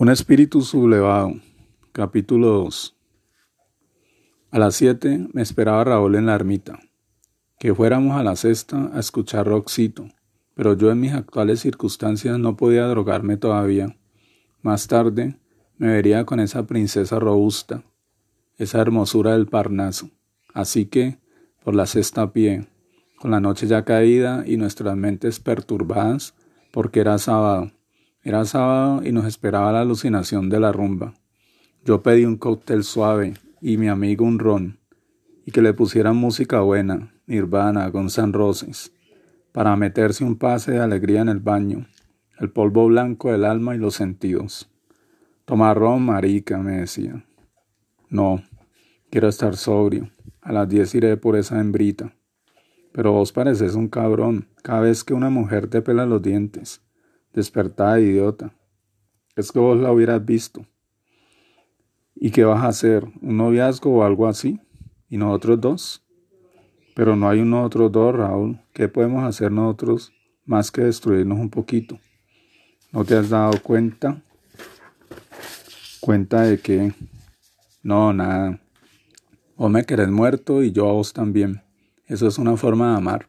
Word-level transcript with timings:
Un 0.00 0.10
espíritu 0.10 0.60
sublevado. 0.60 1.32
Capítulo 1.90 2.50
2. 2.50 2.96
A 4.52 4.58
las 4.60 4.76
siete 4.76 5.26
me 5.32 5.42
esperaba 5.42 5.82
Raúl 5.82 6.14
en 6.14 6.26
la 6.26 6.36
ermita. 6.36 6.78
Que 7.58 7.74
fuéramos 7.74 8.16
a 8.16 8.22
la 8.22 8.36
cesta 8.36 8.92
a 8.94 9.00
escuchar 9.00 9.48
rockcito, 9.48 10.06
pero 10.54 10.74
yo 10.74 10.92
en 10.92 11.00
mis 11.00 11.14
actuales 11.14 11.58
circunstancias 11.58 12.38
no 12.38 12.56
podía 12.56 12.86
drogarme 12.86 13.38
todavía. 13.38 13.96
Más 14.62 14.86
tarde 14.86 15.36
me 15.78 15.88
vería 15.88 16.24
con 16.24 16.38
esa 16.38 16.64
princesa 16.64 17.18
robusta, 17.18 17.82
esa 18.56 18.80
hermosura 18.80 19.32
del 19.32 19.48
Parnaso. 19.48 20.10
Así 20.54 20.86
que, 20.86 21.18
por 21.64 21.74
la 21.74 21.86
cesta 21.86 22.22
a 22.22 22.32
pie, 22.32 22.68
con 23.18 23.32
la 23.32 23.40
noche 23.40 23.66
ya 23.66 23.84
caída 23.84 24.44
y 24.46 24.58
nuestras 24.58 24.96
mentes 24.96 25.40
perturbadas, 25.40 26.36
porque 26.70 27.00
era 27.00 27.18
sábado 27.18 27.72
era 28.22 28.44
sábado 28.44 29.02
y 29.04 29.12
nos 29.12 29.26
esperaba 29.26 29.72
la 29.72 29.80
alucinación 29.80 30.48
de 30.48 30.60
la 30.60 30.72
rumba. 30.72 31.14
Yo 31.84 32.02
pedí 32.02 32.24
un 32.24 32.36
cóctel 32.36 32.84
suave 32.84 33.34
y 33.60 33.76
mi 33.76 33.88
amigo 33.88 34.24
un 34.24 34.38
ron, 34.38 34.78
y 35.44 35.52
que 35.52 35.62
le 35.62 35.72
pusieran 35.72 36.16
música 36.16 36.60
buena, 36.60 37.14
Nirvana, 37.26 37.88
Guns 37.88 38.18
N' 38.18 38.32
Roses, 38.32 38.92
para 39.52 39.76
meterse 39.76 40.24
un 40.24 40.36
pase 40.36 40.72
de 40.72 40.80
alegría 40.80 41.20
en 41.22 41.28
el 41.28 41.40
baño, 41.40 41.86
el 42.38 42.50
polvo 42.50 42.86
blanco 42.86 43.32
del 43.32 43.44
alma 43.44 43.74
y 43.74 43.78
los 43.78 43.94
sentidos. 43.94 44.70
Tomar 45.44 45.78
ron, 45.78 46.02
marica, 46.02 46.58
me 46.58 46.78
decía. 46.78 47.24
No, 48.10 48.42
quiero 49.10 49.28
estar 49.28 49.56
sobrio. 49.56 50.10
A 50.42 50.52
las 50.52 50.68
diez 50.68 50.94
iré 50.94 51.16
por 51.16 51.36
esa 51.36 51.60
hembrita. 51.60 52.14
Pero 52.92 53.12
vos 53.12 53.32
pareces 53.32 53.74
un 53.74 53.88
cabrón 53.88 54.48
cada 54.62 54.80
vez 54.80 55.04
que 55.04 55.14
una 55.14 55.30
mujer 55.30 55.68
te 55.68 55.82
pela 55.82 56.06
los 56.06 56.22
dientes. 56.22 56.82
Despertada, 57.38 58.00
idiota. 58.00 58.52
Es 59.36 59.52
que 59.52 59.60
vos 59.60 59.78
la 59.78 59.92
hubieras 59.92 60.24
visto. 60.24 60.66
¿Y 62.16 62.32
qué 62.32 62.42
vas 62.42 62.64
a 62.64 62.66
hacer? 62.66 63.04
¿Un 63.22 63.36
noviazgo 63.36 63.94
o 63.94 64.02
algo 64.02 64.26
así? 64.26 64.58
¿Y 65.08 65.18
nosotros 65.18 65.60
dos? 65.60 66.04
Pero 66.96 67.14
no 67.14 67.28
hay 67.28 67.38
un 67.38 67.54
otro 67.54 67.88
dos, 67.90 68.12
Raúl. 68.12 68.58
¿Qué 68.72 68.88
podemos 68.88 69.22
hacer 69.22 69.52
nosotros 69.52 70.12
más 70.46 70.72
que 70.72 70.80
destruirnos 70.82 71.38
un 71.38 71.48
poquito? 71.48 72.00
¿No 72.90 73.04
te 73.04 73.14
has 73.14 73.30
dado 73.30 73.52
cuenta? 73.62 74.20
¿Cuenta 76.00 76.42
de 76.42 76.58
qué? 76.58 76.92
No, 77.84 78.12
nada. 78.12 78.60
Vos 79.54 79.70
me 79.70 79.84
querés 79.84 80.08
muerto 80.08 80.64
y 80.64 80.72
yo 80.72 80.88
a 80.88 80.92
vos 80.92 81.12
también. 81.12 81.62
Eso 82.08 82.26
es 82.26 82.36
una 82.36 82.56
forma 82.56 82.90
de 82.90 82.96
amar. 82.96 83.28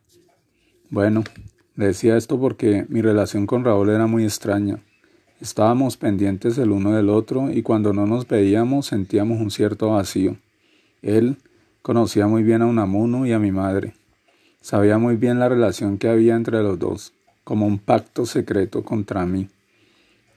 Bueno, 0.90 1.24
decía 1.88 2.18
esto 2.18 2.40
porque 2.40 2.86
mi 2.90 3.02
relación 3.02 3.46
con 3.46 3.64
Raúl 3.64 3.90
era 3.90 4.08
muy 4.08 4.24
extraña. 4.24 4.80
Estábamos 5.42 5.96
pendientes 5.96 6.58
el 6.58 6.72
uno 6.72 6.92
del 6.92 7.10
otro 7.10 7.50
y 7.52 7.62
cuando 7.62 7.94
no 7.94 8.06
nos 8.06 8.28
veíamos 8.28 8.88
sentíamos 8.88 9.40
un 9.40 9.52
cierto 9.52 9.92
vacío. 9.92 10.36
Él 11.02 11.38
conocía 11.82 12.28
muy 12.28 12.44
bien 12.44 12.62
a 12.62 12.66
Unamuno 12.66 13.26
y 13.26 13.32
a 13.32 13.40
mi 13.40 13.52
madre. 13.52 13.94
Sabía 14.62 14.98
muy 14.98 15.16
bien 15.16 15.40
la 15.40 15.48
relación 15.48 15.98
que 15.98 16.10
había 16.10 16.36
entre 16.36 16.62
los 16.62 16.78
dos, 16.78 17.14
como 17.46 17.66
un 17.66 17.80
pacto 17.80 18.26
secreto 18.26 18.84
contra 18.84 19.26
mí. 19.26 19.48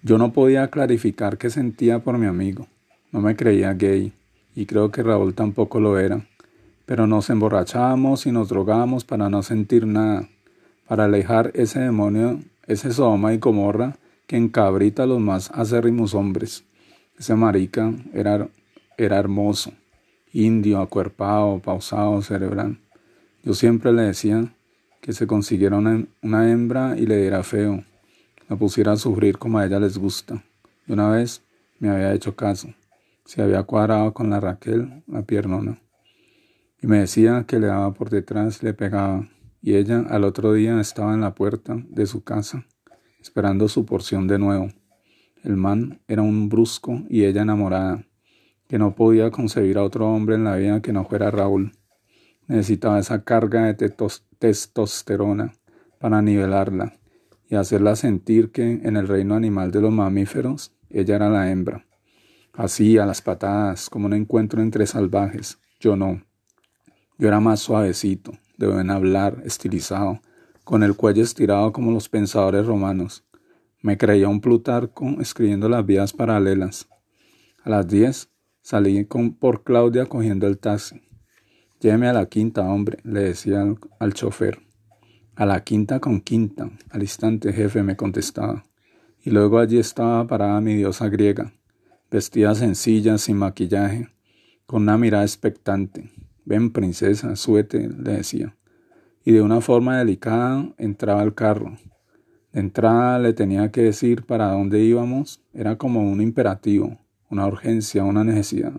Yo 0.02 0.18
no 0.18 0.32
podía 0.32 0.68
clarificar 0.68 1.38
qué 1.38 1.50
sentía 1.50 1.98
por 1.98 2.18
mi 2.18 2.26
amigo. 2.26 2.68
No 3.10 3.20
me 3.20 3.34
creía 3.34 3.74
gay, 3.74 4.12
y 4.54 4.66
creo 4.66 4.90
que 4.92 5.02
Raúl 5.02 5.34
tampoco 5.34 5.80
lo 5.80 5.98
era. 5.98 6.24
Pero 6.86 7.06
nos 7.06 7.30
emborrachábamos 7.30 8.26
y 8.26 8.32
nos 8.32 8.48
drogábamos 8.48 9.04
para 9.04 9.28
no 9.28 9.42
sentir 9.42 9.86
nada, 9.86 10.28
para 10.86 11.04
alejar 11.04 11.50
ese 11.54 11.80
demonio, 11.80 12.40
ese 12.66 12.92
Sodoma 12.92 13.34
y 13.34 13.38
Gomorra 13.38 13.96
que 14.26 14.36
encabrita 14.36 15.02
a 15.02 15.06
los 15.06 15.20
más 15.20 15.50
acérrimos 15.50 16.14
hombres. 16.14 16.64
Ese 17.18 17.34
marica 17.34 17.92
era, 18.12 18.48
era 18.96 19.18
hermoso, 19.18 19.72
indio, 20.32 20.80
acuerpado, 20.80 21.58
pausado, 21.58 22.22
cerebral. 22.22 22.78
Yo 23.42 23.54
siempre 23.54 23.92
le 23.92 24.02
decía 24.02 24.52
que 25.00 25.12
se 25.12 25.26
consiguiera 25.26 25.76
una, 25.76 26.04
una 26.22 26.50
hembra 26.50 26.96
y 26.96 27.06
le 27.06 27.18
diera 27.18 27.42
feo, 27.42 27.84
la 28.48 28.56
pusiera 28.56 28.92
a 28.92 28.96
sufrir 28.96 29.38
como 29.38 29.58
a 29.58 29.66
ella 29.66 29.80
les 29.80 29.98
gusta. 29.98 30.42
Y 30.86 30.92
una 30.92 31.10
vez 31.10 31.42
me 31.78 31.90
había 31.90 32.12
hecho 32.12 32.36
caso. 32.36 32.68
Se 33.24 33.42
había 33.42 33.62
cuadrado 33.62 34.12
con 34.14 34.30
la 34.30 34.40
Raquel, 34.40 35.02
la 35.06 35.22
piernona. 35.22 35.78
Y 36.80 36.86
me 36.86 36.98
decía 36.98 37.44
que 37.46 37.58
le 37.58 37.68
daba 37.68 37.92
por 37.94 38.10
detrás 38.10 38.62
le 38.62 38.74
pegaba 38.74 39.28
y 39.62 39.76
ella 39.76 40.04
al 40.10 40.24
otro 40.24 40.52
día 40.52 40.78
estaba 40.80 41.14
en 41.14 41.20
la 41.20 41.34
puerta 41.34 41.76
de 41.88 42.06
su 42.06 42.24
casa, 42.24 42.66
esperando 43.20 43.68
su 43.68 43.86
porción 43.86 44.26
de 44.26 44.38
nuevo. 44.38 44.68
El 45.44 45.56
man 45.56 46.00
era 46.08 46.22
un 46.22 46.48
brusco 46.48 47.02
y 47.08 47.24
ella 47.24 47.42
enamorada, 47.42 48.04
que 48.68 48.78
no 48.78 48.94
podía 48.94 49.30
concebir 49.30 49.78
a 49.78 49.84
otro 49.84 50.12
hombre 50.12 50.34
en 50.34 50.44
la 50.44 50.56
vida 50.56 50.82
que 50.82 50.92
no 50.92 51.04
fuera 51.04 51.30
Raúl. 51.30 51.72
Necesitaba 52.48 52.98
esa 52.98 53.22
carga 53.22 53.72
de 53.72 53.92
testosterona 54.38 55.52
para 56.00 56.20
nivelarla 56.20 56.94
y 57.48 57.54
hacerla 57.54 57.96
sentir 57.96 58.50
que 58.50 58.80
en 58.82 58.96
el 58.96 59.06
reino 59.06 59.34
animal 59.36 59.70
de 59.70 59.80
los 59.80 59.92
mamíferos 59.92 60.74
ella 60.90 61.16
era 61.16 61.30
la 61.30 61.50
hembra. 61.50 61.86
Así, 62.54 62.98
a 62.98 63.06
las 63.06 63.22
patadas, 63.22 63.88
como 63.88 64.06
un 64.06 64.14
encuentro 64.14 64.60
entre 64.60 64.86
salvajes. 64.86 65.58
Yo 65.80 65.96
no. 65.96 66.22
Yo 67.18 67.28
era 67.28 67.40
más 67.40 67.60
suavecito, 67.60 68.32
de 68.56 68.66
buen 68.66 68.90
hablar, 68.90 69.42
estilizado, 69.44 70.20
con 70.64 70.82
el 70.82 70.96
cuello 70.96 71.22
estirado 71.22 71.72
como 71.72 71.90
los 71.90 72.08
pensadores 72.08 72.66
romanos. 72.66 73.24
Me 73.80 73.98
creía 73.98 74.28
un 74.28 74.40
Plutarco 74.40 75.06
escribiendo 75.20 75.68
las 75.68 75.84
vías 75.84 76.12
paralelas. 76.12 76.88
A 77.64 77.70
las 77.70 77.88
diez 77.88 78.28
salí 78.60 79.04
con, 79.06 79.34
por 79.34 79.64
Claudia 79.64 80.06
cogiendo 80.06 80.46
el 80.46 80.58
taxi. 80.58 81.00
Lléveme 81.80 82.08
a 82.08 82.12
la 82.12 82.26
quinta, 82.26 82.62
hombre, 82.62 82.98
le 83.02 83.20
decía 83.20 83.62
al, 83.62 83.78
al 83.98 84.14
chofer. 84.14 84.60
A 85.34 85.46
la 85.46 85.64
quinta 85.64 85.98
con 85.98 86.20
quinta, 86.20 86.70
al 86.90 87.02
instante 87.02 87.52
jefe 87.52 87.82
me 87.82 87.96
contestaba. 87.96 88.64
Y 89.24 89.30
luego 89.30 89.58
allí 89.58 89.78
estaba 89.78 90.26
parada 90.26 90.60
mi 90.60 90.74
diosa 90.74 91.08
griega, 91.08 91.52
vestida 92.10 92.54
sencilla, 92.54 93.18
sin 93.18 93.38
maquillaje, 93.38 94.08
con 94.66 94.82
una 94.82 94.98
mirada 94.98 95.24
expectante. 95.24 96.10
Ven, 96.44 96.70
princesa, 96.72 97.36
suete, 97.36 97.88
le 97.88 98.12
decía. 98.12 98.56
Y 99.24 99.32
de 99.32 99.42
una 99.42 99.60
forma 99.60 99.98
delicada 99.98 100.72
entraba 100.78 101.22
al 101.22 101.34
carro. 101.34 101.76
De 102.52 102.60
entrada 102.60 103.18
le 103.18 103.32
tenía 103.32 103.70
que 103.70 103.82
decir 103.82 104.24
para 104.24 104.48
dónde 104.48 104.80
íbamos. 104.80 105.42
Era 105.54 105.76
como 105.76 106.02
un 106.10 106.20
imperativo, 106.20 106.98
una 107.30 107.46
urgencia, 107.46 108.04
una 108.04 108.24
necesidad. 108.24 108.72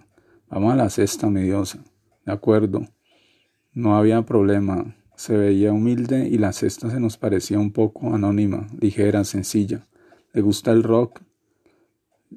Vamos 0.49 0.73
a 0.73 0.75
la 0.75 0.89
cesta, 0.89 1.29
mi 1.29 1.41
diosa. 1.41 1.83
De 2.25 2.31
acuerdo. 2.31 2.85
No 3.73 3.95
había 3.95 4.21
problema. 4.23 4.95
Se 5.15 5.37
veía 5.37 5.71
humilde 5.71 6.27
y 6.27 6.37
la 6.37 6.53
cesta 6.53 6.89
se 6.89 6.99
nos 6.99 7.17
parecía 7.17 7.57
un 7.57 7.71
poco 7.71 8.13
anónima, 8.13 8.67
ligera, 8.79 9.23
sencilla. 9.23 9.87
¿Le 10.33 10.41
gusta 10.41 10.71
el 10.71 10.83
rock? 10.83 11.21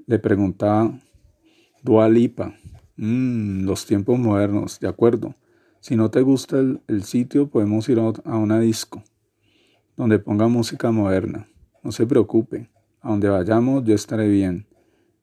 Le 0.06 0.18
preguntaba 0.18 0.98
Dualipa. 1.82 2.54
Mmm, 2.98 3.64
los 3.66 3.84
tiempos 3.84 4.18
modernos, 4.18 4.80
de 4.80 4.88
acuerdo. 4.88 5.34
Si 5.80 5.96
no 5.96 6.10
te 6.10 6.22
gusta 6.22 6.58
el, 6.58 7.04
sitio, 7.04 7.48
podemos 7.48 7.88
ir 7.90 7.98
a, 8.00 8.36
una 8.36 8.58
disco, 8.58 9.04
donde 9.96 10.18
ponga 10.18 10.48
música 10.48 10.90
moderna. 10.90 11.46
No 11.82 11.92
se 11.92 12.06
preocupe, 12.06 12.70
a 13.02 13.10
donde 13.10 13.28
vayamos 13.28 13.84
yo 13.84 13.94
estaré 13.94 14.28
bien. 14.28 14.66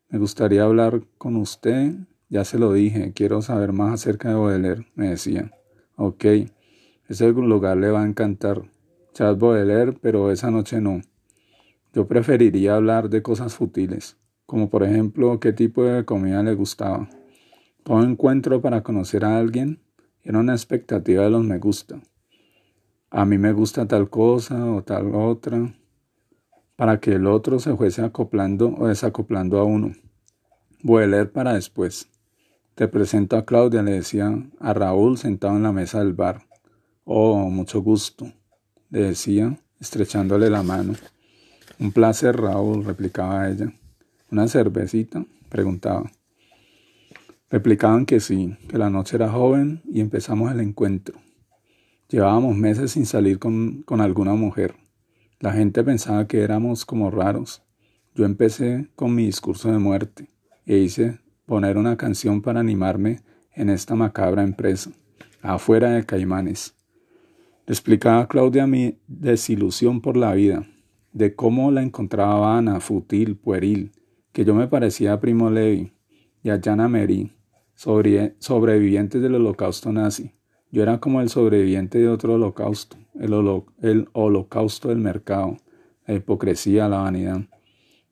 Me 0.10 0.20
gustaría 0.20 0.64
hablar 0.64 1.02
con 1.18 1.36
usted, 1.36 1.96
ya 2.30 2.46
se 2.46 2.60
lo 2.60 2.74
dije, 2.74 3.12
quiero 3.14 3.42
saber 3.42 3.74
más 3.74 3.94
acerca 3.94 4.30
de 4.30 4.36
Baudelaire, 4.36 4.86
me 4.94 5.10
decía. 5.10 5.52
Ok, 5.96 6.26
ese 7.10 7.32
lugar 7.32 7.78
le 7.78 7.90
va 7.90 8.04
a 8.04 8.08
encantar. 8.08 8.62
Charles 9.14 9.40
Baudelaire, 9.40 9.94
pero 10.00 10.32
esa 10.32 10.52
noche 10.52 10.80
no. 10.80 11.02
Yo 11.94 12.08
preferiría 12.08 12.76
hablar 12.76 13.10
de 13.10 13.24
cosas 13.24 13.56
futiles, 13.56 14.18
como 14.46 14.70
por 14.70 14.84
ejemplo 14.84 15.40
qué 15.40 15.54
tipo 15.54 15.84
de 15.84 16.06
comida 16.06 16.42
le 16.44 16.54
gustaba. 16.54 17.10
Todo 17.84 18.02
encuentro 18.04 18.62
para 18.62 18.82
conocer 18.82 19.26
a 19.26 19.38
alguien 19.38 19.82
era 20.24 20.40
una 20.40 20.54
expectativa 20.54 21.24
de 21.24 21.30
los 21.30 21.44
me 21.44 21.60
gusta. 21.60 22.00
A 23.10 23.26
mí 23.26 23.38
me 23.38 23.52
gusta 23.52 23.86
tal 23.88 24.10
cosa 24.10 24.72
o 24.72 24.84
tal 24.84 25.14
otra, 25.14 25.76
para 26.78 27.02
que 27.02 27.12
el 27.12 27.28
otro 27.28 27.60
se 27.60 27.76
fuese 27.76 28.02
acoplando 28.02 28.74
o 28.78 28.88
desacoplando 28.88 29.60
a 29.60 29.66
uno. 29.66 29.92
Voy 30.82 31.04
a 31.04 31.08
leer 31.08 31.32
para 31.34 31.54
después. 31.56 32.08
Te 32.76 32.88
presento 32.88 33.36
a 33.36 33.46
Claudia, 33.46 33.84
le 33.84 33.92
decía 33.92 34.34
a 34.60 34.74
Raúl 34.74 35.18
sentado 35.18 35.58
en 35.58 35.64
la 35.64 35.74
mesa 35.74 36.00
del 36.00 36.14
bar. 36.14 36.42
Oh, 37.04 37.50
mucho 37.50 37.82
gusto, 37.82 38.32
le 38.92 39.02
decía, 39.02 39.60
estrechándole 39.82 40.50
la 40.50 40.64
mano. 40.64 40.94
Un 41.80 41.92
placer, 41.92 42.38
Raúl, 42.38 42.86
replicaba 42.86 43.50
ella. 43.50 43.74
¿Una 44.32 44.48
cervecita? 44.48 45.26
preguntaba. 45.50 46.10
Replicaban 47.54 48.08
que 48.08 48.20
sí, 48.20 48.58
que 48.68 48.80
la 48.80 48.90
noche 48.90 49.16
era 49.16 49.30
joven 49.30 49.84
y 49.86 50.02
empezamos 50.02 50.52
el 50.52 50.60
encuentro. 50.60 51.20
Llevábamos 52.10 52.58
meses 52.58 52.94
sin 52.94 53.06
salir 53.06 53.38
con, 53.38 53.84
con 53.84 54.02
alguna 54.02 54.34
mujer. 54.34 54.74
La 55.40 55.54
gente 55.54 55.84
pensaba 55.84 56.28
que 56.28 56.42
éramos 56.42 56.84
como 56.84 57.12
raros. 57.12 57.62
Yo 58.16 58.26
empecé 58.26 58.90
con 58.96 59.14
mi 59.14 59.28
discurso 59.28 59.72
de 59.72 59.78
muerte 59.78 60.32
e 60.66 60.78
hice 60.78 61.20
poner 61.46 61.78
una 61.78 61.96
canción 61.96 62.42
para 62.42 62.60
animarme 62.60 63.20
en 63.54 63.70
esta 63.70 63.94
macabra 63.94 64.42
empresa, 64.42 64.90
afuera 65.44 65.92
de 65.92 66.08
Caimanes. 66.08 66.74
Le 67.68 67.74
explicaba 67.74 68.22
a 68.22 68.28
Claudia 68.28 68.66
mi 68.66 68.98
desilusión 69.06 70.02
por 70.02 70.18
la 70.18 70.34
vida, 70.34 70.66
de 71.12 71.36
cómo 71.36 71.70
la 71.70 71.84
encontraba 71.84 72.40
vana, 72.40 72.80
fútil, 72.80 73.36
pueril, 73.36 73.92
que 74.32 74.44
yo 74.44 74.56
me 74.56 74.68
parecía 74.68 75.14
a 75.14 75.20
Primo 75.20 75.52
Levi 75.52 75.94
y 76.42 76.50
a 76.50 76.60
Jana 76.60 76.90
Sobrevivientes 77.76 79.22
del 79.22 79.36
holocausto 79.36 79.92
nazi. 79.92 80.32
Yo 80.72 80.82
era 80.82 81.00
como 81.00 81.22
el 81.22 81.30
sobreviviente 81.30 82.00
de 82.00 82.08
otro 82.08 82.34
holocausto, 82.34 82.98
el, 83.20 83.34
el 83.82 84.10
holocausto 84.14 84.90
del 84.90 84.98
mercado, 84.98 85.58
la 86.08 86.16
hipocresía, 86.16 86.90
la 86.90 87.00
vanidad. 87.00 87.42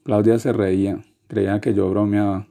Claudia 0.04 0.38
se 0.40 0.54
reía, 0.54 1.04
creía 1.28 1.60
que 1.62 1.74
yo 1.74 1.90
bromeaba, 1.90 2.48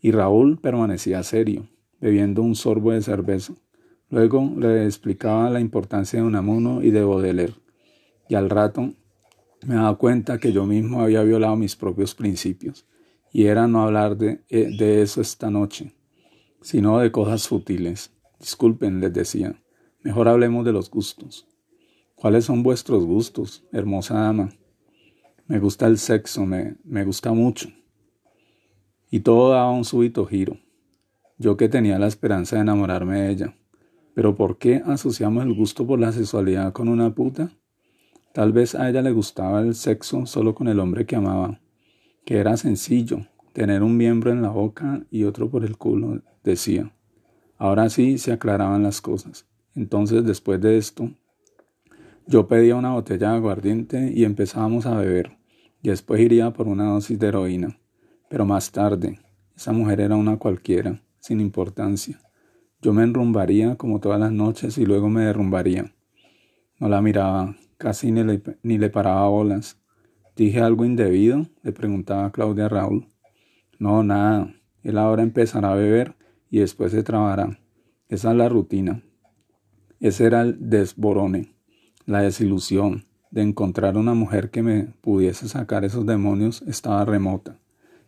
y 0.00 0.10
Raúl 0.10 0.58
permanecía 0.58 1.22
serio, 1.22 1.68
bebiendo 2.00 2.42
un 2.42 2.54
sorbo 2.54 2.92
de 2.92 3.02
cerveza. 3.02 3.54
Luego 4.08 4.52
le 4.56 4.84
explicaba 4.84 5.50
la 5.50 5.60
importancia 5.60 6.20
de 6.20 6.26
Unamuno 6.26 6.82
y 6.82 6.90
de 6.90 7.04
Baudelaire, 7.04 7.54
y 8.28 8.34
al 8.34 8.50
rato 8.50 8.94
me 9.66 9.74
daba 9.74 9.96
cuenta 9.96 10.38
que 10.38 10.52
yo 10.52 10.66
mismo 10.66 11.02
había 11.02 11.22
violado 11.22 11.56
mis 11.56 11.76
propios 11.76 12.14
principios, 12.14 12.86
y 13.32 13.46
era 13.46 13.66
no 13.66 13.82
hablar 13.82 14.16
de, 14.16 14.44
eh, 14.48 14.76
de 14.76 15.02
eso 15.02 15.20
esta 15.20 15.50
noche, 15.50 15.92
sino 16.66 16.98
de 16.98 17.12
cosas 17.12 17.46
futiles. 17.46 18.10
Disculpen, 18.40 18.98
les 18.98 19.12
decía, 19.12 19.54
mejor 20.02 20.26
hablemos 20.26 20.64
de 20.64 20.72
los 20.72 20.90
gustos. 20.90 21.46
¿Cuáles 22.16 22.44
son 22.44 22.64
vuestros 22.64 23.04
gustos, 23.04 23.64
hermosa 23.70 24.14
dama? 24.14 24.48
Me 25.46 25.60
gusta 25.60 25.86
el 25.86 25.96
sexo, 25.96 26.44
me, 26.44 26.74
me 26.82 27.04
gusta 27.04 27.32
mucho. 27.32 27.68
Y 29.12 29.20
todo 29.20 29.50
daba 29.50 29.70
un 29.70 29.84
súbito 29.84 30.26
giro. 30.26 30.58
Yo 31.38 31.56
que 31.56 31.68
tenía 31.68 32.00
la 32.00 32.08
esperanza 32.08 32.56
de 32.56 32.62
enamorarme 32.62 33.20
de 33.20 33.30
ella. 33.30 33.56
Pero 34.14 34.34
¿por 34.34 34.58
qué 34.58 34.82
asociamos 34.84 35.44
el 35.44 35.54
gusto 35.54 35.86
por 35.86 36.00
la 36.00 36.10
sexualidad 36.10 36.72
con 36.72 36.88
una 36.88 37.14
puta? 37.14 37.52
Tal 38.32 38.52
vez 38.52 38.74
a 38.74 38.90
ella 38.90 39.02
le 39.02 39.12
gustaba 39.12 39.60
el 39.60 39.76
sexo 39.76 40.26
solo 40.26 40.56
con 40.56 40.66
el 40.66 40.80
hombre 40.80 41.06
que 41.06 41.14
amaba, 41.14 41.60
que 42.24 42.38
era 42.38 42.56
sencillo, 42.56 43.20
tener 43.52 43.84
un 43.84 43.96
miembro 43.96 44.32
en 44.32 44.42
la 44.42 44.50
boca 44.50 45.06
y 45.12 45.22
otro 45.22 45.48
por 45.48 45.64
el 45.64 45.76
culo, 45.76 46.22
decía. 46.46 46.92
Ahora 47.58 47.90
sí 47.90 48.18
se 48.18 48.32
aclaraban 48.32 48.82
las 48.82 49.00
cosas. 49.00 49.46
Entonces, 49.74 50.24
después 50.24 50.60
de 50.60 50.78
esto, 50.78 51.10
yo 52.26 52.48
pedía 52.48 52.76
una 52.76 52.92
botella 52.92 53.30
de 53.30 53.36
aguardiente 53.36 54.12
y 54.14 54.24
empezábamos 54.24 54.86
a 54.86 54.96
beber, 54.96 55.36
y 55.82 55.90
después 55.90 56.20
iría 56.20 56.52
por 56.52 56.68
una 56.68 56.84
dosis 56.84 57.18
de 57.18 57.28
heroína. 57.28 57.78
Pero 58.28 58.46
más 58.46 58.72
tarde, 58.72 59.20
esa 59.54 59.72
mujer 59.72 60.00
era 60.00 60.16
una 60.16 60.38
cualquiera, 60.38 61.02
sin 61.20 61.40
importancia. 61.40 62.20
Yo 62.80 62.92
me 62.92 63.02
enrumbaría 63.02 63.76
como 63.76 64.00
todas 64.00 64.20
las 64.20 64.32
noches 64.32 64.78
y 64.78 64.86
luego 64.86 65.08
me 65.08 65.24
derrumbaría. 65.24 65.92
No 66.78 66.88
la 66.88 67.00
miraba, 67.00 67.56
Casi 67.78 68.10
ni 68.10 68.24
le, 68.24 68.42
ni 68.62 68.78
le 68.78 68.88
paraba 68.88 69.28
bolas. 69.28 69.78
¿Dije 70.34 70.60
algo 70.60 70.84
indebido? 70.84 71.46
le 71.62 71.72
preguntaba 71.72 72.32
Claudia 72.32 72.68
Raúl. 72.68 73.06
No, 73.78 74.02
nada. 74.02 74.54
Él 74.82 74.96
ahora 74.96 75.22
empezará 75.22 75.72
a 75.72 75.74
beber 75.74 76.14
y 76.50 76.60
después 76.60 76.92
se 76.92 77.02
trabará. 77.02 77.58
Esa 78.08 78.30
es 78.30 78.36
la 78.36 78.48
rutina. 78.48 79.02
Ese 80.00 80.26
era 80.26 80.42
el 80.42 80.70
desborone, 80.70 81.54
la 82.04 82.20
desilusión 82.20 83.04
de 83.30 83.42
encontrar 83.42 83.96
una 83.96 84.14
mujer 84.14 84.50
que 84.50 84.62
me 84.62 84.84
pudiese 85.00 85.48
sacar 85.48 85.84
esos 85.84 86.06
demonios 86.06 86.62
estaba 86.62 87.04
remota. 87.04 87.58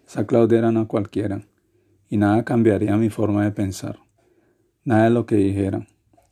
Esa 0.06 0.26
Claudia 0.26 0.58
era 0.58 0.84
cualquiera, 0.86 1.42
y 2.08 2.16
nada 2.16 2.44
cambiaría 2.44 2.96
mi 2.96 3.10
forma 3.10 3.44
de 3.44 3.50
pensar. 3.50 3.98
Nada 4.84 5.04
de 5.04 5.10
lo 5.10 5.26
que 5.26 5.36
dijera. 5.36 5.86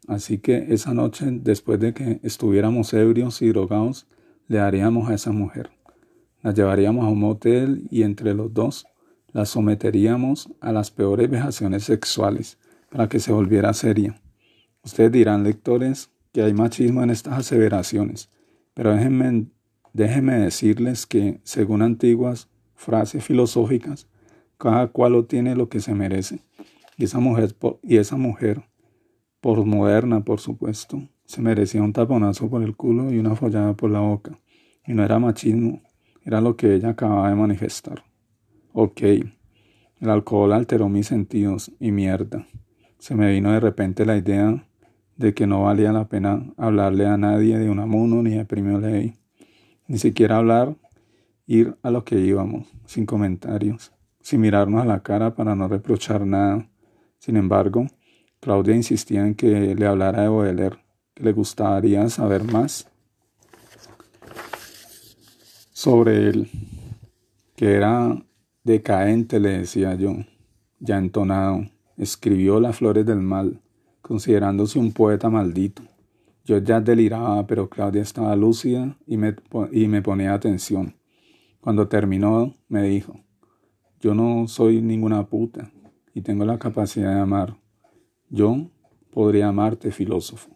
Así 0.09 0.39
que 0.39 0.73
esa 0.73 0.95
noche, 0.95 1.27
después 1.31 1.81
de 1.81 1.93
que 1.93 2.21
estuviéramos 2.23 2.95
ebrios 2.95 3.43
y 3.43 3.49
drogados, 3.49 4.07
le 4.49 4.61
haríamos 4.61 5.11
a 5.11 5.15
esa 5.15 5.33
mujer. 5.33 5.71
La 6.43 6.55
llevaríamos 6.55 7.05
a 7.05 7.09
un 7.09 7.21
motel 7.21 7.89
y 7.91 8.03
entre 8.03 8.33
los 8.33 8.55
dos 8.55 8.87
la 9.37 9.45
someteríamos 9.45 10.49
a 10.63 10.73
las 10.73 10.91
peores 10.91 11.29
vejaciones 11.29 11.85
sexuales 11.85 12.57
para 12.89 13.11
que 13.11 13.21
se 13.21 13.33
volviera 13.33 13.75
seria. 13.75 14.19
Ustedes 14.83 15.13
dirán, 15.13 15.45
lectores, 15.45 16.09
que 16.33 16.41
hay 16.41 16.55
machismo 16.55 17.03
en 17.03 17.11
estas 17.11 17.41
aseveraciones, 17.41 18.31
pero 18.73 18.95
déjenme, 18.95 19.49
déjenme 19.93 20.37
decirles 20.37 21.05
que, 21.05 21.39
según 21.43 21.83
antiguas 21.83 22.49
frases 22.77 23.23
filosóficas, 23.23 24.09
cada 24.57 24.87
cual 24.87 25.13
lo 25.13 25.27
tiene 25.27 25.55
lo 25.55 25.69
que 25.69 25.81
se 25.81 25.95
merece. 25.95 26.41
Y 26.97 27.05
esa 27.05 27.21
mujer, 27.21 27.55
y 27.83 27.99
esa 27.99 28.17
mujer 28.17 28.63
por 29.43 29.67
moderna, 29.67 30.25
por 30.25 30.41
supuesto. 30.41 31.07
Se 31.27 31.43
merecía 31.43 31.83
un 31.83 31.93
taponazo 31.93 32.49
por 32.49 32.63
el 32.63 32.75
culo 32.75 33.13
y 33.13 33.19
una 33.19 33.37
follada 33.37 33.75
por 33.75 33.91
la 33.91 34.01
boca. 34.01 34.39
Y 34.87 34.95
no 34.95 35.05
era 35.05 35.19
machismo, 35.19 35.83
era 36.25 36.41
lo 36.41 36.57
que 36.57 36.75
ella 36.75 36.89
acababa 36.89 37.29
de 37.29 37.35
manifestar. 37.35 38.03
Ok, 38.79 39.01
el 39.01 40.11
alcohol 40.11 40.53
alteró 40.53 40.91
mis 40.91 41.07
sentidos 41.07 41.73
y 41.81 41.93
mierda. 41.93 42.47
Se 42.99 43.15
me 43.15 43.33
vino 43.33 43.51
de 43.51 43.59
repente 43.59 44.05
la 44.05 44.19
idea 44.19 44.67
de 45.17 45.33
que 45.33 45.47
no 45.47 45.63
valía 45.63 45.93
la 45.93 46.09
pena 46.09 46.53
hablarle 46.59 47.07
a 47.07 47.17
nadie 47.17 47.57
de 47.57 47.71
un 47.71 47.79
amuno 47.79 48.23
ni 48.23 48.33
de 48.33 48.45
premio 48.45 48.79
ley. 48.79 49.15
Ni 49.87 49.97
siquiera 49.97 50.37
hablar, 50.37 50.77
ir 51.47 51.75
a 51.83 51.91
lo 51.91 52.05
que 52.05 52.19
íbamos, 52.19 52.67
sin 52.85 53.07
comentarios, 53.07 53.93
sin 54.21 54.43
mirarnos 54.43 54.83
a 54.83 54.85
la 54.85 55.03
cara 55.03 55.35
para 55.35 55.55
no 55.55 55.69
reprochar 55.69 56.27
nada. 56.27 56.69
Sin 57.19 57.39
embargo, 57.39 57.87
Claudia 58.41 58.77
insistía 58.77 59.27
en 59.27 59.37
que 59.37 59.75
le 59.75 59.87
hablara 59.87 60.21
de 60.21 60.29
Baudelaire, 60.29 60.77
que 61.15 61.25
le 61.25 61.33
gustaría 61.33 62.07
saber 62.11 62.45
más 62.45 62.91
sobre 65.73 66.29
él, 66.29 66.51
que 67.57 67.73
era 67.73 68.23
decaente, 68.67 69.39
le 69.39 69.59
decía 69.59 69.95
yo, 69.95 70.17
ya 70.81 70.99
entonado. 70.99 71.67
Escribió 71.97 72.61
Las 72.61 72.77
Flores 72.77 73.07
del 73.07 73.21
Mal, 73.21 73.63
considerándose 74.03 74.79
un 74.79 74.93
poeta 74.93 75.31
maldito. 75.31 75.83
Yo 76.45 76.59
ya 76.59 76.81
deliraba, 76.81 77.47
pero 77.47 77.71
Claudia 77.71 78.03
estaba 78.03 78.35
lúcida 78.37 78.97
y 79.07 79.17
me, 79.17 79.37
y 79.71 79.87
me 79.87 80.03
ponía 80.03 80.35
atención. 80.35 80.97
Cuando 81.61 81.89
terminó, 81.89 82.55
me 82.69 82.83
dijo, 82.83 83.21
yo 84.01 84.15
no 84.15 84.47
soy 84.49 84.83
ninguna 84.83 85.27
puta 85.27 85.71
y 86.13 86.23
tengo 86.23 86.45
la 86.45 86.59
capacidad 86.59 87.15
de 87.15 87.21
amar. 87.21 87.57
Yo 88.29 88.69
podría 89.13 89.49
amarte, 89.49 89.93
filósofo. 89.93 90.51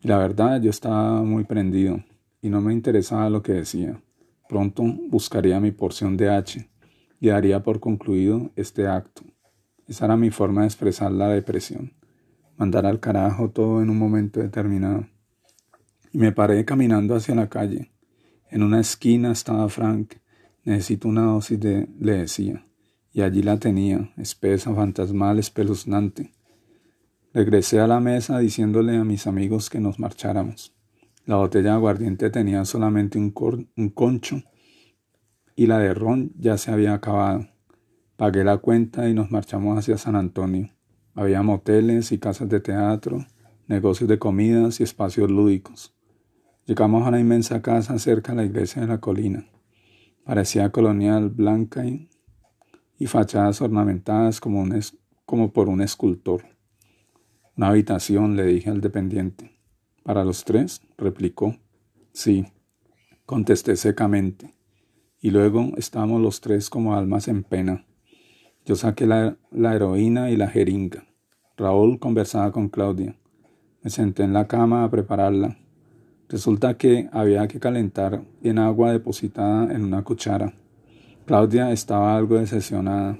Y 0.00 0.08
la 0.08 0.18
verdad, 0.18 0.62
yo 0.62 0.70
estaba 0.70 1.22
muy 1.22 1.44
prendido 1.44 2.02
y 2.40 2.48
no 2.50 2.60
me 2.60 2.72
interesaba 2.72 3.28
lo 3.30 3.42
que 3.42 3.52
decía. 3.52 4.00
Pronto 4.48 4.84
buscaría 5.08 5.60
mi 5.60 5.72
porción 5.72 6.16
de 6.16 6.30
H 6.30 6.70
y 7.20 7.30
por 7.60 7.80
concluido 7.80 8.50
este 8.56 8.86
acto. 8.86 9.22
Esa 9.88 10.06
era 10.06 10.16
mi 10.16 10.30
forma 10.30 10.62
de 10.62 10.66
expresar 10.66 11.12
la 11.12 11.28
depresión. 11.28 11.92
Mandar 12.56 12.86
al 12.86 13.00
carajo 13.00 13.50
todo 13.50 13.82
en 13.82 13.90
un 13.90 13.98
momento 13.98 14.40
determinado. 14.40 15.06
Y 16.12 16.18
me 16.18 16.32
paré 16.32 16.64
caminando 16.64 17.14
hacia 17.14 17.34
la 17.34 17.48
calle. 17.48 17.92
En 18.50 18.62
una 18.62 18.80
esquina 18.80 19.32
estaba 19.32 19.68
Frank. 19.68 20.14
Necesito 20.64 21.08
una 21.08 21.22
dosis 21.22 21.60
de, 21.60 21.88
le 22.00 22.12
decía. 22.18 22.66
Y 23.12 23.22
allí 23.22 23.42
la 23.42 23.58
tenía, 23.58 24.12
espesa, 24.16 24.74
fantasmal, 24.74 25.38
espeluznante. 25.38 26.32
Regresé 27.32 27.80
a 27.80 27.86
la 27.86 28.00
mesa 28.00 28.38
diciéndole 28.38 28.96
a 28.96 29.04
mis 29.04 29.26
amigos 29.26 29.70
que 29.70 29.80
nos 29.80 29.98
marcháramos. 29.98 30.74
La 31.24 31.36
botella 31.36 31.70
de 31.70 31.76
aguardiente 31.76 32.30
tenía 32.30 32.64
solamente 32.64 33.18
un, 33.18 33.32
un 33.76 33.88
concho 33.90 34.42
y 35.56 35.66
la 35.66 35.78
de 35.78 35.94
ron 35.94 36.32
ya 36.38 36.58
se 36.58 36.70
había 36.70 36.92
acabado. 36.92 37.48
Pagué 38.16 38.44
la 38.44 38.58
cuenta 38.58 39.08
y 39.08 39.14
nos 39.14 39.30
marchamos 39.30 39.78
hacia 39.78 39.98
San 39.98 40.14
Antonio. 40.14 40.68
Había 41.14 41.42
moteles 41.42 42.12
y 42.12 42.18
casas 42.18 42.48
de 42.50 42.60
teatro, 42.60 43.26
negocios 43.66 44.08
de 44.08 44.18
comidas 44.18 44.80
y 44.80 44.84
espacios 44.84 45.30
lúdicos. 45.30 45.94
Llegamos 46.66 47.04
a 47.04 47.08
una 47.08 47.20
inmensa 47.20 47.62
casa 47.62 47.98
cerca 47.98 48.32
de 48.32 48.36
la 48.36 48.44
iglesia 48.44 48.82
de 48.82 48.88
la 48.88 49.00
colina. 49.00 49.46
Parecía 50.24 50.70
colonial, 50.70 51.30
blanca 51.30 51.84
y, 51.86 52.08
fachadas 53.06 53.60
ornamentadas 53.62 54.40
como, 54.40 54.64
como 55.24 55.52
por 55.52 55.68
un 55.68 55.80
escultor. 55.80 56.44
Una 57.56 57.68
habitación, 57.68 58.36
le 58.36 58.44
dije 58.44 58.68
al 58.68 58.80
dependiente. 58.80 59.56
¿Para 60.02 60.24
los 60.24 60.44
tres? 60.44 60.82
replicó. 60.98 61.56
Sí, 62.12 62.46
contesté 63.24 63.76
secamente. 63.76 64.55
Y 65.26 65.30
luego 65.30 65.72
estábamos 65.76 66.22
los 66.22 66.40
tres 66.40 66.70
como 66.70 66.94
almas 66.94 67.26
en 67.26 67.42
pena. 67.42 67.84
Yo 68.64 68.76
saqué 68.76 69.06
la, 69.06 69.36
heroína 69.50 70.30
y 70.30 70.36
la 70.36 70.46
jeringa. 70.46 71.04
Raúl 71.56 71.98
conversaba 71.98 72.52
con 72.52 72.68
Claudia. 72.68 73.16
Me 73.82 73.90
senté 73.90 74.22
en 74.22 74.32
la 74.32 74.46
cama 74.46 74.84
a 74.84 74.90
prepararla. 74.92 75.58
Resulta 76.28 76.76
que 76.76 77.08
había 77.10 77.48
que 77.48 77.58
calentar 77.58 78.22
en 78.40 78.60
agua 78.60 78.92
depositada 78.92 79.74
en 79.74 79.82
una 79.82 80.04
cuchara. 80.04 80.54
Claudia 81.24 81.72
estaba 81.72 82.16
algo 82.16 82.38
decepcionada 82.38 83.18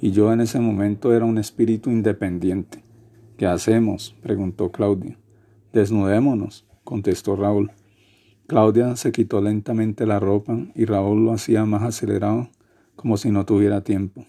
y 0.00 0.12
yo 0.12 0.32
en 0.32 0.42
ese 0.42 0.60
momento 0.60 1.12
era 1.12 1.24
un 1.24 1.36
espíritu 1.36 1.90
independiente. 1.90 2.84
¿Qué 3.36 3.48
hacemos? 3.48 4.14
preguntó 4.22 4.70
Claudia. 4.70 5.18
Desnudémonos, 5.72 6.64
contestó 6.84 7.34
Raúl. 7.34 7.72
Claudia 8.50 8.96
se 8.96 9.12
quitó 9.12 9.40
lentamente 9.40 10.06
la 10.06 10.18
ropa 10.18 10.58
y 10.74 10.84
Raúl 10.84 11.24
lo 11.24 11.32
hacía 11.32 11.64
más 11.66 11.84
acelerado, 11.84 12.50
como 12.96 13.16
si 13.16 13.30
no 13.30 13.46
tuviera 13.46 13.84
tiempo. 13.84 14.26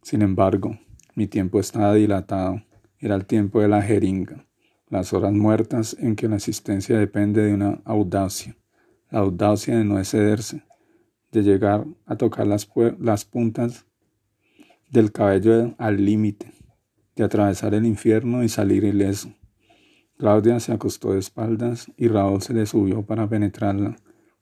Sin 0.00 0.22
embargo, 0.22 0.78
mi 1.16 1.26
tiempo 1.26 1.60
estaba 1.60 1.92
dilatado. 1.92 2.62
Era 2.98 3.14
el 3.14 3.26
tiempo 3.26 3.60
de 3.60 3.68
la 3.68 3.82
jeringa, 3.82 4.46
las 4.88 5.12
horas 5.12 5.34
muertas 5.34 5.94
en 6.00 6.16
que 6.16 6.28
la 6.28 6.36
existencia 6.36 6.98
depende 6.98 7.42
de 7.42 7.52
una 7.52 7.82
audacia, 7.84 8.56
la 9.10 9.18
audacia 9.18 9.76
de 9.76 9.84
no 9.84 9.98
excederse, 9.98 10.62
de 11.30 11.42
llegar 11.42 11.84
a 12.06 12.16
tocar 12.16 12.46
las, 12.46 12.66
las 13.00 13.26
puntas 13.26 13.84
del 14.88 15.12
cabello 15.12 15.74
al 15.76 16.02
límite, 16.02 16.50
de 17.16 17.24
atravesar 17.24 17.74
el 17.74 17.84
infierno 17.84 18.42
y 18.44 18.48
salir 18.48 18.82
ileso. 18.84 19.30
Claudia 20.18 20.60
se 20.60 20.72
acostó 20.72 21.12
de 21.12 21.18
espaldas 21.18 21.90
y 21.96 22.08
Raúl 22.08 22.42
se 22.42 22.54
le 22.54 22.66
subió 22.66 23.02
para 23.02 23.28
penetrarla, 23.28 23.96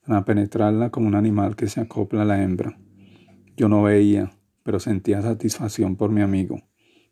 para 0.07 0.25
penetrarla 0.25 0.91
como 0.91 1.09
un 1.09 1.15
animal 1.15 1.57
que 1.57 1.69
se 1.69 1.81
acopla 1.81 2.23
a 2.23 2.25
la 2.25 2.43
hembra. 2.43 2.79
Yo 3.57 3.69
no 3.69 3.83
veía, 3.83 4.33
pero 4.63 4.81
sentía 4.81 5.23
satisfacción 5.23 5.97
por 5.97 6.11
mi 6.11 6.21
amigo. 6.21 6.61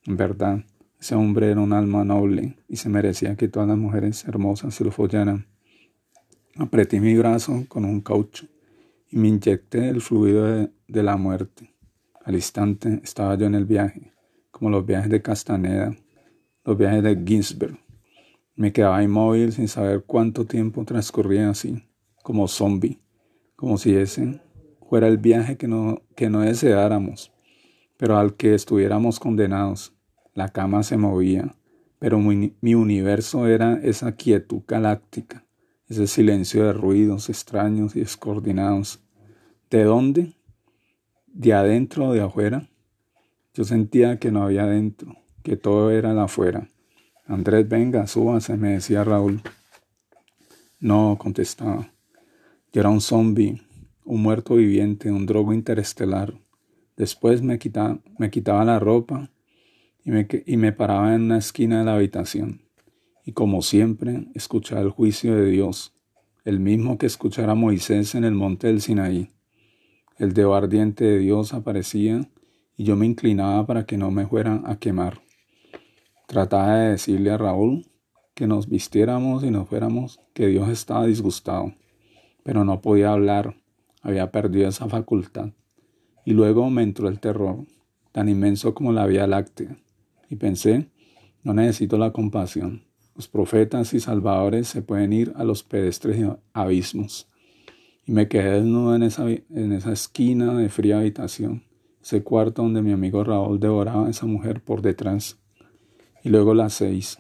En 0.05 0.17
verdad, 0.17 0.65
ese 1.01 1.15
hombre 1.15 1.51
era 1.51 1.61
un 1.61 1.73
alma 1.73 2.05
noble 2.05 2.57
y 2.69 2.77
se 2.77 2.89
merecía 2.89 3.37
que 3.37 3.49
todas 3.49 3.69
las 3.69 3.79
mujeres 3.79 4.25
hermosas 4.27 4.75
se 4.75 4.85
lo 4.85 4.91
follaran. 4.91 5.47
Apreté 6.57 7.01
mi 7.01 7.17
brazo 7.17 7.65
con 7.69 7.85
un 7.85 8.01
caucho 8.01 8.47
y 9.11 9.17
me 9.17 9.29
inyecté 9.29 9.89
el 9.89 10.01
fluido 10.01 10.45
de, 10.45 10.71
de 10.89 11.03
la 11.03 11.17
muerte. 11.17 11.75
Al 12.25 12.35
instante 12.35 13.01
estaba 13.03 13.37
yo 13.37 13.47
en 13.47 13.55
el 13.55 13.65
viaje, 13.65 14.13
como 14.51 14.71
los 14.71 14.85
viajes 14.85 15.11
de 15.11 15.23
Castaneda, 15.23 15.97
los 16.65 16.77
viajes 16.77 17.03
de 17.03 17.23
Ginsberg. 17.25 17.79
Me 18.59 18.73
quedaba 18.73 19.05
inmóvil 19.05 19.53
sin 19.53 19.69
saber 19.69 20.03
cuánto 20.05 20.45
tiempo 20.45 20.85
transcurría 20.85 21.49
así, 21.49 21.85
como 22.25 22.49
zombie, 22.49 22.99
como 23.55 23.79
si 23.79 23.95
ese 23.95 24.41
fuera 24.89 25.07
el 25.07 25.19
viaje 25.19 25.57
que 25.57 25.69
no, 25.69 26.03
que 26.17 26.29
no 26.29 26.41
deseáramos, 26.41 27.31
pero 27.97 28.19
al 28.19 28.35
que 28.35 28.55
estuviéramos 28.55 29.21
condenados. 29.21 29.93
La 30.35 30.49
cama 30.49 30.83
se 30.83 30.97
movía, 30.97 31.55
pero 32.01 32.19
mi, 32.19 32.57
mi 32.61 32.75
universo 32.75 33.47
era 33.47 33.75
esa 33.75 34.17
quietud 34.17 34.63
galáctica, 34.67 35.47
ese 35.87 36.09
silencio 36.09 36.65
de 36.65 36.73
ruidos 36.73 37.29
extraños 37.29 37.95
y 37.95 38.01
descoordinados. 38.01 39.01
¿De 39.71 39.85
dónde? 39.85 40.33
¿De 41.29 41.53
adentro 41.53 42.09
o 42.09 42.13
de 42.13 42.23
afuera? 42.23 42.69
Yo 43.55 43.63
sentía 43.63 44.19
que 44.19 44.33
no 44.33 44.43
había 44.43 44.65
adentro, 44.65 45.15
que 45.45 45.57
todo 45.57 45.93
era 45.93 46.13
de 46.13 46.23
afuera 46.23 46.69
Andrés, 47.29 47.69
venga, 47.69 48.07
súbase, 48.07 48.57
me 48.57 48.71
decía 48.71 49.05
Raúl. 49.05 49.43
No, 50.81 51.19
contestaba. 51.19 51.93
Yo 52.73 52.81
era 52.81 52.89
un 52.89 53.03
zombie, 53.03 53.61
un 54.07 54.23
muerto 54.23 54.55
viviente, 54.55 55.13
un 55.13 55.27
drogo 55.27 55.53
interestelar. 55.53 56.33
Después 56.97 57.43
me 57.43 57.59
quitaba, 57.59 57.99
me 58.19 58.31
quitaba 58.31 58.65
la 58.65 58.79
ropa 58.79 59.31
y 60.03 60.11
me, 60.11 60.27
y 60.47 60.57
me 60.57 60.73
paraba 60.73 61.15
en 61.15 61.25
una 61.25 61.37
esquina 61.37 61.81
de 61.81 61.85
la 61.85 61.97
habitación. 61.97 62.63
Y 63.27 63.33
como 63.33 63.61
siempre, 63.61 64.29
escuchaba 64.35 64.81
el 64.81 64.89
juicio 64.89 65.37
de 65.37 65.51
Dios, 65.51 65.93
el 66.47 66.61
mismo 66.61 66.97
que 66.97 67.05
escuchara 67.05 67.55
Moisés 67.55 68.15
en 68.15 68.25
el 68.25 68.33
monte 68.33 68.69
del 68.69 68.81
Sinaí. 68.81 69.29
El 70.17 70.33
dedo 70.33 70.55
ardiente 70.55 71.05
de 71.05 71.19
Dios 71.19 71.53
aparecía 71.53 72.27
y 72.79 72.85
yo 72.85 72.97
me 72.97 73.05
inclinaba 73.05 73.67
para 73.67 73.85
que 73.85 73.99
no 73.99 74.11
me 74.11 74.27
fuera 74.27 74.63
a 74.65 74.79
quemar. 74.79 75.28
Trataba 76.29 76.77
de 76.77 76.91
decirle 76.91 77.31
a 77.31 77.39
Raúl 77.39 77.87
que 78.35 78.47
nos 78.47 78.69
vistiéramos 78.69 79.43
y 79.45 79.51
nos 79.51 79.67
fuéramos, 79.67 80.21
que 80.35 80.47
Dios 80.47 80.69
estaba 80.69 81.07
disgustado, 81.07 81.73
pero 82.43 82.67
no 82.67 82.83
podía 82.83 83.13
hablar, 83.13 83.57
había 84.03 84.31
perdido 84.31 84.69
esa 84.69 84.91
facultad. 84.91 85.53
Y 86.27 86.35
luego 86.35 86.69
me 86.69 86.83
entró 86.83 87.09
el 87.09 87.19
terror, 87.19 87.65
tan 88.13 88.29
inmenso 88.29 88.75
como 88.75 88.93
la 88.93 89.07
Vía 89.07 89.27
Láctea, 89.27 89.79
y 90.29 90.37
pensé, 90.37 90.91
no 91.45 91.55
necesito 91.55 91.97
la 91.97 92.13
compasión. 92.13 92.83
Los 93.17 93.27
profetas 93.27 93.95
y 93.95 94.01
salvadores 94.01 94.69
se 94.69 94.83
pueden 94.83 95.15
ir 95.15 95.33
a 95.35 95.45
los 95.45 95.63
pedestres 95.63 96.23
abismos. 96.53 97.27
Y 98.05 98.13
me 98.13 98.29
quedé 98.29 98.51
desnudo 98.51 98.95
en 98.95 99.03
esa, 99.03 99.31
en 99.31 99.73
esa 99.73 99.93
esquina 99.93 100.53
de 100.53 100.69
fría 100.69 100.99
habitación, 100.99 101.65
ese 102.03 102.23
cuarto 102.23 102.61
donde 102.65 102.83
mi 102.83 102.93
amigo 102.93 103.25
Raúl 103.25 103.59
devoraba 103.59 104.09
a 104.09 104.11
esa 104.11 104.27
mujer 104.27 104.61
por 104.61 104.83
detrás 104.83 105.39
y 106.23 106.29
luego 106.29 106.55
las 106.55 106.75
seis. 106.75 107.19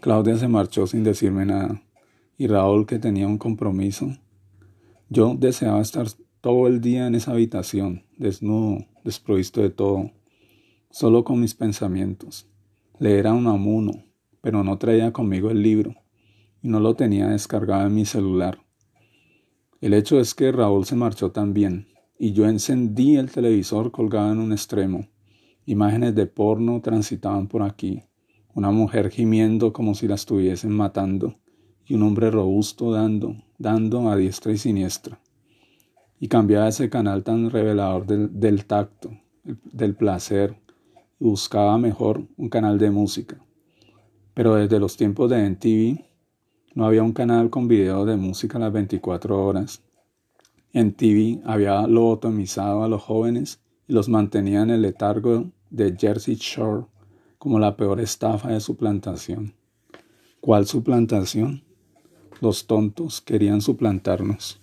Claudia 0.00 0.36
se 0.36 0.48
marchó 0.48 0.86
sin 0.86 1.02
decirme 1.02 1.44
nada, 1.44 1.82
y 2.36 2.46
Raúl, 2.46 2.86
que 2.86 2.98
tenía 2.98 3.26
un 3.26 3.38
compromiso. 3.38 4.16
Yo 5.08 5.34
deseaba 5.36 5.80
estar 5.80 6.06
todo 6.40 6.68
el 6.68 6.80
día 6.80 7.06
en 7.06 7.14
esa 7.14 7.32
habitación, 7.32 8.04
desnudo, 8.16 8.86
desprovisto 9.04 9.60
de 9.60 9.70
todo, 9.70 10.12
solo 10.90 11.24
con 11.24 11.40
mis 11.40 11.54
pensamientos. 11.54 12.48
Leer 12.98 13.26
a 13.26 13.32
un 13.32 13.46
amuno, 13.46 14.04
pero 14.40 14.62
no 14.62 14.78
traía 14.78 15.12
conmigo 15.12 15.50
el 15.50 15.62
libro, 15.62 15.94
y 16.62 16.68
no 16.68 16.80
lo 16.80 16.94
tenía 16.94 17.28
descargado 17.28 17.86
en 17.86 17.94
mi 17.94 18.04
celular. 18.04 18.58
El 19.80 19.94
hecho 19.94 20.20
es 20.20 20.34
que 20.34 20.52
Raúl 20.52 20.84
se 20.84 20.96
marchó 20.96 21.32
también, 21.32 21.88
y 22.18 22.32
yo 22.32 22.48
encendí 22.48 23.16
el 23.16 23.30
televisor 23.30 23.90
colgado 23.90 24.32
en 24.32 24.38
un 24.38 24.52
extremo 24.52 25.08
Imágenes 25.68 26.14
de 26.14 26.24
porno 26.24 26.80
transitaban 26.80 27.46
por 27.46 27.60
aquí, 27.60 28.02
una 28.54 28.70
mujer 28.70 29.10
gimiendo 29.10 29.70
como 29.70 29.94
si 29.94 30.08
la 30.08 30.14
estuviesen 30.14 30.72
matando, 30.72 31.34
y 31.84 31.92
un 31.92 32.04
hombre 32.04 32.30
robusto 32.30 32.90
dando, 32.90 33.36
dando 33.58 34.08
a 34.08 34.16
diestra 34.16 34.50
y 34.50 34.56
siniestra. 34.56 35.20
Y 36.18 36.28
cambiaba 36.28 36.68
ese 36.68 36.88
canal 36.88 37.22
tan 37.22 37.50
revelador 37.50 38.06
del, 38.06 38.64
tacto, 38.64 39.10
del 39.44 39.94
placer, 39.94 40.56
y 41.20 41.24
buscaba 41.24 41.76
mejor 41.76 42.26
un 42.38 42.48
canal 42.48 42.78
de 42.78 42.90
música. 42.90 43.36
Pero 44.32 44.54
desde 44.54 44.80
los 44.80 44.96
tiempos 44.96 45.28
de 45.28 45.44
NTV 45.44 46.02
no 46.76 46.86
había 46.86 47.02
un 47.02 47.12
canal 47.12 47.50
con 47.50 47.68
video 47.68 48.06
de 48.06 48.16
música 48.16 48.56
a 48.56 48.62
las 48.62 48.72
24 48.72 49.44
horas. 49.44 49.82
En 50.72 50.94
TV 50.94 51.42
había 51.44 51.86
lobotomizado 51.86 52.84
a 52.84 52.88
los 52.88 53.02
jóvenes 53.02 53.60
y 53.86 53.92
los 53.92 54.08
mantenía 54.08 54.62
en 54.62 54.70
el 54.70 54.80
letargo 54.80 55.50
de 55.70 55.96
Jersey 55.96 56.36
Shore 56.36 56.86
como 57.38 57.58
la 57.58 57.76
peor 57.76 58.00
estafa 58.00 58.50
de 58.50 58.60
suplantación. 58.60 59.54
¿Cuál 60.40 60.66
suplantación? 60.66 61.62
Los 62.40 62.66
tontos 62.66 63.20
querían 63.20 63.60
suplantarnos. 63.60 64.60